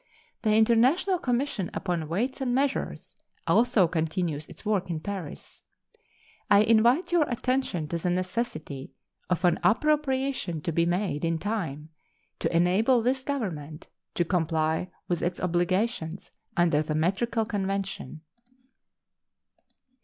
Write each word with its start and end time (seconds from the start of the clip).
The 0.41 0.55
International 0.55 1.19
Commission 1.19 1.69
upon 1.75 2.09
Weights 2.09 2.41
and 2.41 2.55
Measures 2.55 3.15
also 3.45 3.87
continues 3.87 4.47
its 4.47 4.65
work 4.65 4.89
in 4.89 4.99
Paris. 4.99 5.61
I 6.49 6.63
invite 6.63 7.11
your 7.11 7.29
attention 7.29 7.87
to 7.89 7.99
the 7.99 8.09
necessity 8.09 8.93
of 9.29 9.45
an 9.45 9.59
appropriation 9.63 10.59
to 10.61 10.71
be 10.71 10.87
made 10.87 11.23
in 11.23 11.37
time 11.37 11.89
to 12.39 12.51
enable 12.57 13.03
this 13.03 13.23
Government 13.23 13.89
to 14.15 14.25
comply 14.25 14.89
with 15.07 15.21
its 15.21 15.39
obligations 15.39 16.31
under 16.57 16.81
the 16.81 16.95
metrical 16.95 17.45
convention. 17.45 18.21